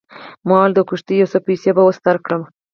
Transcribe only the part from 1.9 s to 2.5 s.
درکړم.